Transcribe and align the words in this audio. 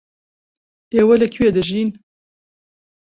ئێوە 0.95 1.15
لەکوێ 1.23 1.49
دەژین؟ 1.55 1.89